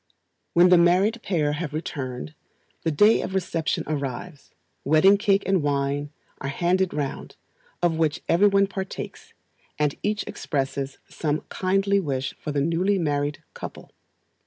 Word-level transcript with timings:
When 0.55 0.69
the 0.69 0.79
married 0.79 1.21
pair 1.21 1.51
have 1.51 1.73
returned, 1.75 2.29
and 2.29 2.35
the 2.81 2.89
day 2.89 3.21
of 3.21 3.35
reception 3.35 3.83
arrives, 3.85 4.49
wedding 4.83 5.15
cake 5.15 5.43
and 5.45 5.61
wine 5.61 6.09
are 6.39 6.49
handed 6.49 6.91
round, 6.91 7.35
of 7.83 7.97
which 7.97 8.23
every 8.27 8.47
one 8.47 8.65
partakes, 8.65 9.35
and 9.77 9.93
each 10.01 10.23
expresses 10.25 10.97
some 11.07 11.41
kindly 11.49 11.99
wish 11.99 12.33
for 12.39 12.51
the 12.51 12.61
newly 12.61 12.97
married 12.97 13.43
couple. 13.53 13.91